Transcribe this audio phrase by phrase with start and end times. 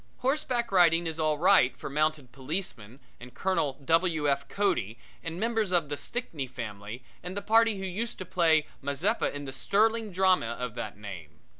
[0.21, 4.27] Horseback riding is all right for mounted policemen and Colonel W.
[4.27, 4.47] F.
[4.47, 9.31] Cody and members of the Stickney family and the party who used to play Mazeppa
[9.31, 11.41] in the sterling drama of that name.